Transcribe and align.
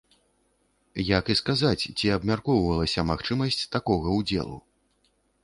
Як 1.19 1.25
і 1.33 1.35
сказаць, 1.41 1.87
ці 1.97 2.07
абмяркоўвалася 2.15 3.07
магчымасць 3.11 3.63
такога 3.79 4.19
ўдзелу. 4.19 4.57